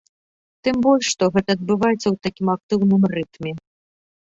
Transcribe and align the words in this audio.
Тым 0.67 0.79
больш, 0.85 1.05
што 1.15 1.23
гэта 1.35 1.49
адбываецца 1.59 2.01
ў 2.09 2.15
такім 2.29 2.47
актыўным 2.57 3.01
рытме. 3.15 3.51